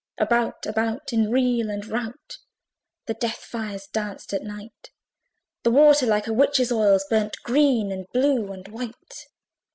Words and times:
About, 0.17 0.65
about, 0.65 1.13
in 1.13 1.29
reel 1.29 1.69
and 1.69 1.85
rout 1.85 2.39
The 3.05 3.13
death 3.13 3.37
fires 3.43 3.85
danced 3.85 4.33
at 4.33 4.41
night; 4.41 4.89
The 5.61 5.69
water, 5.69 6.07
like 6.07 6.25
a 6.25 6.33
witch's 6.33 6.71
oils, 6.71 7.05
Burnt 7.07 7.37
green, 7.43 7.91
and 7.91 8.07
blue 8.11 8.51
and 8.51 8.67
white. 8.69 9.27